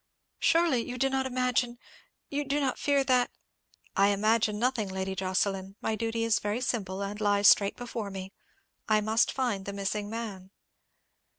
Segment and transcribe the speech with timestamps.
[0.39, 3.29] "Surely you do not imagine—you do not fear that——"
[3.95, 5.75] "I imagine nothing, Lady Jocelyn.
[5.79, 8.33] My duty is very simple, and lies straight before me.
[8.89, 10.49] I must find the missing man."